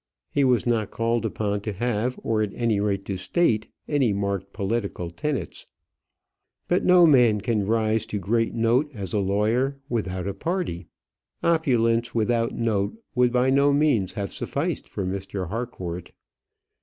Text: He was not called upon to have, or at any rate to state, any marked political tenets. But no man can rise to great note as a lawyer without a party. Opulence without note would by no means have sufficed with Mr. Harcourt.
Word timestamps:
He 0.31 0.43
was 0.43 0.65
not 0.65 0.89
called 0.89 1.27
upon 1.27 1.61
to 1.61 1.73
have, 1.73 2.19
or 2.23 2.41
at 2.41 2.51
any 2.55 2.79
rate 2.79 3.05
to 3.05 3.17
state, 3.17 3.67
any 3.87 4.13
marked 4.13 4.51
political 4.51 5.11
tenets. 5.11 5.67
But 6.67 6.83
no 6.83 7.05
man 7.05 7.39
can 7.39 7.67
rise 7.67 8.07
to 8.07 8.17
great 8.17 8.55
note 8.55 8.89
as 8.95 9.13
a 9.13 9.19
lawyer 9.19 9.77
without 9.89 10.27
a 10.27 10.33
party. 10.33 10.87
Opulence 11.43 12.15
without 12.15 12.51
note 12.55 12.97
would 13.13 13.31
by 13.31 13.51
no 13.51 13.71
means 13.71 14.13
have 14.13 14.33
sufficed 14.33 14.85
with 14.97 15.05
Mr. 15.07 15.49
Harcourt. 15.49 16.11